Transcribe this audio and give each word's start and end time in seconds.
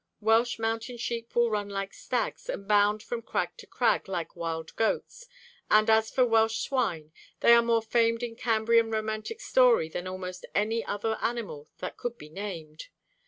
Welsh 0.19 0.57
mountain 0.57 0.97
sheep 0.97 1.35
will 1.35 1.51
run 1.51 1.69
like 1.69 1.93
stags, 1.93 2.49
and 2.49 2.67
bound 2.67 3.03
from 3.03 3.21
crag 3.21 3.55
to 3.57 3.67
crag 3.67 4.07
like 4.07 4.35
wild 4.35 4.75
goats; 4.75 5.27
and 5.69 5.91
as 5.91 6.09
for 6.09 6.25
Welsh 6.25 6.57
swine, 6.61 7.11
they 7.41 7.53
are 7.53 7.61
more 7.61 7.83
famed 7.83 8.23
in 8.23 8.35
Cambrian 8.35 8.89
romantic 8.89 9.39
story 9.39 9.87
than 9.89 10.07
almost 10.07 10.47
any 10.55 10.83
other 10.83 11.19
animal 11.21 11.69
that 11.77 11.97
could 11.97 12.17
be 12.17 12.29
named. 12.29 12.87